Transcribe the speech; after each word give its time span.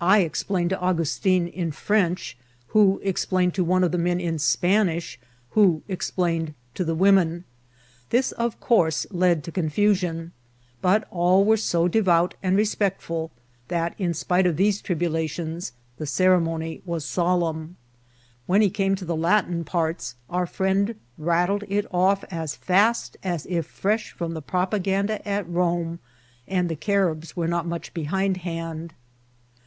I 0.00 0.20
explained 0.20 0.70
to 0.70 0.80
Augustin 0.80 1.48
in 1.48 1.72
French, 1.72 2.38
who 2.68 3.00
explained 3.02 3.52
to 3.54 3.64
one 3.64 3.82
of 3.84 3.92
the 3.92 3.98
men 3.98 4.18
in 4.20 4.38
Span 4.38 4.88
ish, 4.88 5.18
who 5.50 5.82
explained 5.88 6.54
to 6.74 6.84
the 6.84 6.94
women. 6.94 7.44
This, 8.10 8.30
of 8.32 8.58
course, 8.60 9.06
led, 9.10 9.44
to 9.44 9.52
confusion; 9.52 10.32
but 10.80 11.06
all 11.10 11.44
were 11.44 11.58
so 11.58 11.86
devout 11.86 12.34
and 12.42 12.56
respectful, 12.56 13.30
that, 13.66 13.94
in 13.98 14.14
spite 14.14 14.46
of 14.46 14.56
these 14.56 14.80
tribulations, 14.80 15.72
the 15.98 16.06
ceremony 16.06 16.80
was 16.86 17.04
solemn. 17.04 17.76
Whe;i 18.46 18.60
he 18.60 18.70
came 18.70 18.94
to 18.94 19.04
the 19.04 19.16
Latin 19.16 19.64
parts, 19.64 20.14
our 20.30 20.46
firiend 20.46 20.94
rattled 21.18 21.64
it 21.68 21.86
off 21.92 22.24
as 22.30 22.56
fast 22.56 23.18
as 23.24 23.44
if 23.46 23.66
fresh 23.66 24.12
from 24.12 24.32
the 24.32 24.40
Propaganda 24.42 25.26
at 25.28 25.52
Borne, 25.52 25.98
and 26.46 26.68
the 26.70 26.76
Caribs 26.76 27.36
were 27.36 27.48
not 27.48 27.66
much 27.66 27.92
behindhand. 27.92 28.94